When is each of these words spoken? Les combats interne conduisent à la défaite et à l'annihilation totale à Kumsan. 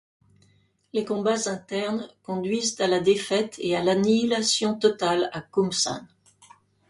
Les 0.93 1.05
combats 1.05 1.47
interne 1.47 2.09
conduisent 2.23 2.81
à 2.81 2.87
la 2.87 2.99
défaite 2.99 3.57
et 3.59 3.75
à 3.75 3.83
l'annihilation 3.83 4.73
totale 4.73 5.29
à 5.31 5.41
Kumsan. 5.41 6.07